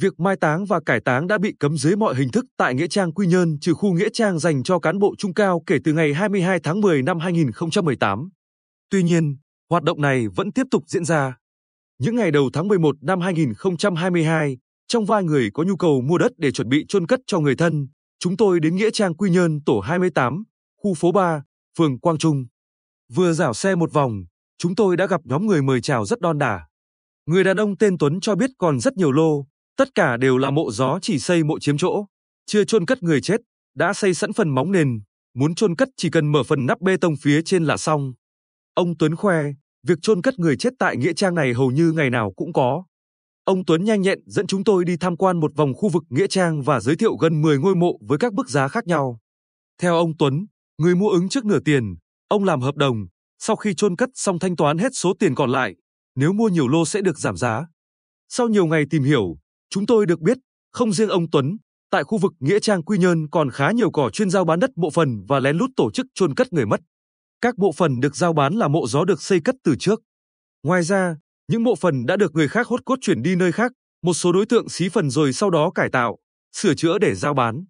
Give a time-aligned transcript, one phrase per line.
[0.00, 2.86] việc mai táng và cải táng đã bị cấm dưới mọi hình thức tại Nghĩa
[2.86, 5.92] Trang Quy Nhơn trừ khu Nghĩa Trang dành cho cán bộ trung cao kể từ
[5.92, 8.28] ngày 22 tháng 10 năm 2018.
[8.90, 9.36] Tuy nhiên,
[9.70, 11.36] hoạt động này vẫn tiếp tục diễn ra.
[11.98, 14.58] Những ngày đầu tháng 11 năm 2022,
[14.88, 17.56] trong vai người có nhu cầu mua đất để chuẩn bị chôn cất cho người
[17.56, 20.42] thân, chúng tôi đến Nghĩa Trang Quy Nhơn tổ 28,
[20.82, 21.42] khu phố 3,
[21.78, 22.46] phường Quang Trung.
[23.14, 24.24] Vừa rảo xe một vòng,
[24.58, 26.60] chúng tôi đã gặp nhóm người mời chào rất đon đả.
[27.26, 29.46] Người đàn ông tên Tuấn cho biết còn rất nhiều lô,
[29.78, 32.04] tất cả đều là mộ gió chỉ xây mộ chiếm chỗ,
[32.46, 33.40] chưa chôn cất người chết,
[33.74, 35.00] đã xây sẵn phần móng nền,
[35.34, 38.12] muốn chôn cất chỉ cần mở phần nắp bê tông phía trên là xong.
[38.74, 39.44] Ông Tuấn khoe,
[39.86, 42.84] việc chôn cất người chết tại nghĩa trang này hầu như ngày nào cũng có.
[43.44, 46.26] Ông Tuấn nhanh nhẹn dẫn chúng tôi đi tham quan một vòng khu vực nghĩa
[46.26, 49.18] trang và giới thiệu gần 10 ngôi mộ với các mức giá khác nhau.
[49.80, 50.46] Theo ông Tuấn,
[50.78, 51.96] người mua ứng trước nửa tiền,
[52.28, 53.06] ông làm hợp đồng,
[53.38, 55.74] sau khi chôn cất xong thanh toán hết số tiền còn lại,
[56.14, 57.66] nếu mua nhiều lô sẽ được giảm giá.
[58.28, 59.38] Sau nhiều ngày tìm hiểu,
[59.70, 60.38] chúng tôi được biết,
[60.72, 61.56] không riêng ông Tuấn,
[61.90, 64.70] tại khu vực Nghĩa Trang Quy Nhơn còn khá nhiều cỏ chuyên giao bán đất
[64.76, 66.80] bộ phần và lén lút tổ chức chôn cất người mất.
[67.40, 70.02] Các bộ phần được giao bán là mộ gió được xây cất từ trước.
[70.62, 71.16] Ngoài ra,
[71.48, 74.32] những bộ phần đã được người khác hốt cốt chuyển đi nơi khác, một số
[74.32, 76.18] đối tượng xí phần rồi sau đó cải tạo,
[76.52, 77.64] sửa chữa để giao bán.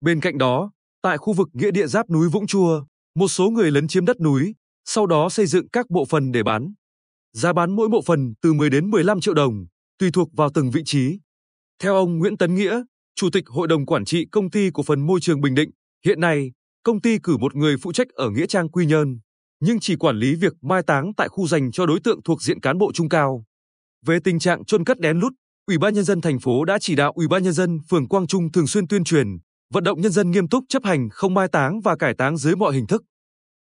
[0.00, 0.70] Bên cạnh đó,
[1.02, 4.20] tại khu vực nghĩa địa giáp núi Vũng Chua, một số người lấn chiếm đất
[4.20, 6.72] núi, sau đó xây dựng các bộ phần để bán.
[7.32, 9.66] Giá bán mỗi bộ phần từ 10 đến 15 triệu đồng,
[9.98, 11.18] tùy thuộc vào từng vị trí.
[11.82, 12.82] Theo ông Nguyễn Tấn Nghĩa,
[13.14, 15.70] Chủ tịch Hội đồng Quản trị Công ty Cổ phần Môi trường Bình Định,
[16.04, 19.18] hiện nay, công ty cử một người phụ trách ở Nghĩa Trang Quy Nhơn,
[19.60, 22.60] nhưng chỉ quản lý việc mai táng tại khu dành cho đối tượng thuộc diện
[22.60, 23.44] cán bộ trung cao.
[24.06, 25.32] Về tình trạng chôn cất đén lút,
[25.66, 28.26] Ủy ban nhân dân thành phố đã chỉ đạo Ủy ban nhân dân phường Quang
[28.26, 29.28] Trung thường xuyên tuyên truyền,
[29.72, 32.56] vận động nhân dân nghiêm túc chấp hành không mai táng và cải táng dưới
[32.56, 33.02] mọi hình thức.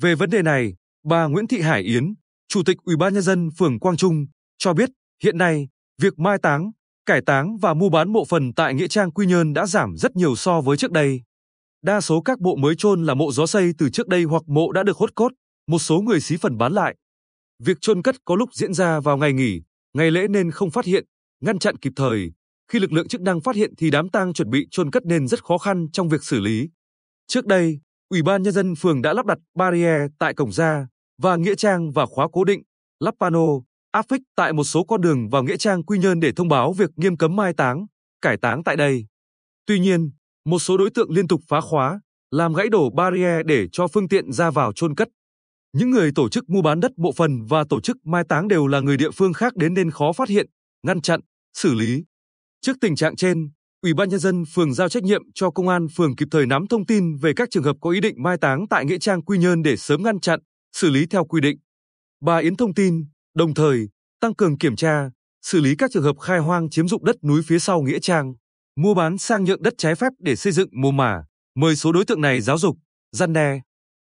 [0.00, 2.14] Về vấn đề này, bà Nguyễn Thị Hải Yến,
[2.48, 4.26] Chủ tịch Ủy ban nhân dân phường Quang Trung
[4.58, 4.90] cho biết,
[5.22, 5.68] hiện nay,
[6.02, 6.70] việc mai táng,
[7.06, 10.16] cải táng và mua bán mộ phần tại nghĩa trang Quy Nhơn đã giảm rất
[10.16, 11.22] nhiều so với trước đây.
[11.82, 14.72] Đa số các bộ mới chôn là mộ gió xây từ trước đây hoặc mộ
[14.72, 15.32] đã được hốt cốt,
[15.66, 16.96] một số người xí phần bán lại.
[17.62, 19.60] Việc chôn cất có lúc diễn ra vào ngày nghỉ,
[19.94, 21.04] ngày lễ nên không phát hiện,
[21.40, 22.32] ngăn chặn kịp thời.
[22.72, 25.28] Khi lực lượng chức năng phát hiện thì đám tang chuẩn bị chôn cất nên
[25.28, 26.68] rất khó khăn trong việc xử lý.
[27.26, 30.88] Trước đây, Ủy ban nhân dân phường đã lắp đặt barrier tại cổng ra
[31.22, 32.62] và nghĩa trang và khóa cố định,
[33.00, 33.46] lắp pano,
[33.96, 36.72] áp phích tại một số con đường vào nghĩa trang Quy Nhơn để thông báo
[36.72, 37.86] việc nghiêm cấm mai táng,
[38.22, 39.06] cải táng tại đây.
[39.66, 40.10] Tuy nhiên,
[40.44, 44.08] một số đối tượng liên tục phá khóa, làm gãy đổ barrier để cho phương
[44.08, 45.08] tiện ra vào chôn cất.
[45.72, 48.66] Những người tổ chức mua bán đất bộ phần và tổ chức mai táng đều
[48.66, 50.46] là người địa phương khác đến nên khó phát hiện,
[50.82, 51.20] ngăn chặn,
[51.54, 52.04] xử lý.
[52.60, 53.50] Trước tình trạng trên,
[53.82, 56.66] Ủy ban nhân dân phường giao trách nhiệm cho công an phường kịp thời nắm
[56.66, 59.38] thông tin về các trường hợp có ý định mai táng tại nghĩa trang Quy
[59.38, 60.40] Nhơn để sớm ngăn chặn,
[60.72, 61.58] xử lý theo quy định.
[62.20, 63.04] Bà Yến thông tin,
[63.36, 63.88] đồng thời
[64.20, 65.10] tăng cường kiểm tra,
[65.42, 68.34] xử lý các trường hợp khai hoang chiếm dụng đất núi phía sau nghĩa trang,
[68.76, 71.24] mua bán sang nhượng đất trái phép để xây dựng mồ mả,
[71.54, 72.76] mời số đối tượng này giáo dục,
[73.12, 73.60] gian đe.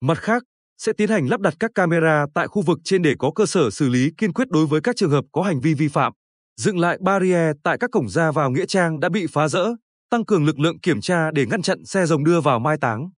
[0.00, 0.42] Mặt khác,
[0.78, 3.70] sẽ tiến hành lắp đặt các camera tại khu vực trên để có cơ sở
[3.70, 6.12] xử lý kiên quyết đối với các trường hợp có hành vi vi phạm.
[6.60, 9.68] Dựng lại barrier tại các cổng ra vào nghĩa trang đã bị phá rỡ,
[10.10, 13.10] tăng cường lực lượng kiểm tra để ngăn chặn xe rồng đưa vào mai táng.